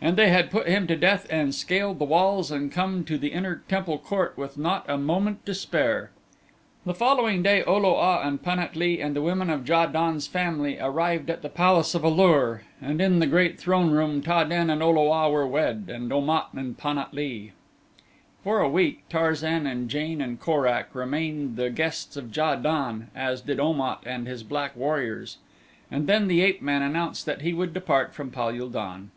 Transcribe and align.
And 0.00 0.16
they 0.16 0.28
had 0.28 0.52
put 0.52 0.68
him 0.68 0.86
to 0.86 0.94
death 0.94 1.26
and 1.28 1.52
scaled 1.52 1.98
the 1.98 2.04
walls 2.04 2.52
and 2.52 2.70
come 2.70 3.02
to 3.02 3.18
the 3.18 3.32
inner 3.32 3.64
temple 3.66 3.98
court 3.98 4.34
with 4.36 4.56
not 4.56 4.88
a 4.88 4.96
moment 4.96 5.44
to 5.46 5.52
spare. 5.52 6.12
The 6.86 6.94
following 6.94 7.42
day 7.42 7.64
O 7.64 7.76
lo 7.76 7.96
a 7.96 8.20
and 8.20 8.40
Pan 8.40 8.60
at 8.60 8.76
lee 8.76 9.00
and 9.00 9.16
the 9.16 9.20
women 9.20 9.50
of 9.50 9.68
Ja 9.68 9.86
don's 9.86 10.28
family 10.28 10.78
arrived 10.78 11.28
at 11.28 11.42
the 11.42 11.48
palace 11.48 11.92
at 11.96 12.04
A 12.04 12.08
lur 12.08 12.62
and 12.80 13.00
in 13.00 13.18
the 13.18 13.26
great 13.26 13.58
throneroom 13.58 14.22
Ta 14.22 14.44
den 14.44 14.70
and 14.70 14.80
O 14.80 14.92
lo 14.92 15.10
a 15.12 15.28
were 15.28 15.44
wed, 15.44 15.90
and 15.92 16.12
Om 16.12 16.30
at 16.30 16.50
and 16.52 16.78
Pan 16.78 16.96
at 16.96 17.12
lee. 17.12 17.50
For 18.44 18.60
a 18.60 18.68
week 18.68 19.08
Tarzan 19.08 19.66
and 19.66 19.90
Jane 19.90 20.20
and 20.20 20.38
Korak 20.38 20.94
remained 20.94 21.56
the 21.56 21.68
guests 21.68 22.16
of 22.16 22.36
Ja 22.36 22.54
don, 22.54 23.08
as 23.12 23.40
did 23.40 23.58
Om 23.58 23.80
at 23.80 24.04
and 24.06 24.28
his 24.28 24.44
black 24.44 24.76
warriors. 24.76 25.38
And 25.90 26.06
then 26.06 26.28
the 26.28 26.42
ape 26.42 26.62
man 26.62 26.82
announced 26.82 27.26
that 27.26 27.40
he 27.42 27.52
would 27.52 27.74
depart 27.74 28.14
from 28.14 28.30
Pal 28.30 28.50
ul 28.50 28.68
don. 28.68 29.10